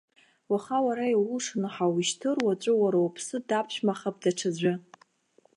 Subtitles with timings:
[0.51, 4.73] Уаха уара иулшаны ҳауушьҭыр, уаҵәы, уара уԥсы даԥшәмахап даҽаӡәы.